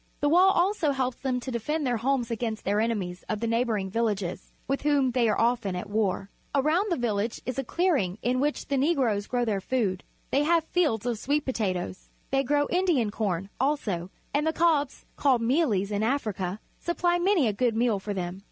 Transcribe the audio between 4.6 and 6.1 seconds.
with whom they are often at